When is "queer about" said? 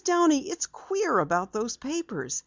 0.65-1.53